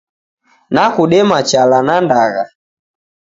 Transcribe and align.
Nakudema 0.73 1.37
chala 1.49 1.79
na 1.87 1.95
ndagha! 2.05 2.45